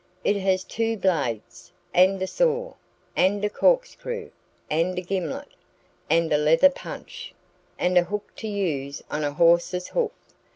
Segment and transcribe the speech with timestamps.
[0.23, 2.73] It has two blades, and a saw,
[3.15, 4.31] and a corkscrew,
[4.67, 5.49] and a gimlet,
[6.09, 7.35] and a leather punch,
[7.77, 10.09] and a hook to use on a horse's hoof.